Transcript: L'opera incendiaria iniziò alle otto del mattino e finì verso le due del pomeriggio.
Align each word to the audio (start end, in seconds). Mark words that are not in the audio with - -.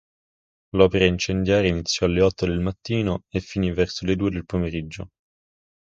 L'opera 0.73 1.05
incendiaria 1.05 1.69
iniziò 1.69 2.07
alle 2.07 2.23
otto 2.23 2.47
del 2.47 2.59
mattino 2.59 3.25
e 3.29 3.39
finì 3.39 3.71
verso 3.71 4.03
le 4.07 4.15
due 4.15 4.31
del 4.31 4.47
pomeriggio. 4.47 5.09